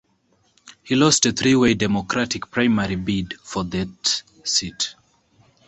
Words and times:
He 0.81 0.95
lost 0.95 1.27
a 1.27 1.31
three-way 1.31 1.75
Democratic 1.75 2.49
primary 2.49 2.95
bid 2.95 3.35
for 3.41 3.63
that 3.65 4.23
seat. 4.43 4.95